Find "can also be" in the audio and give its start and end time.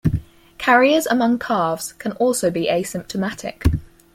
1.93-2.65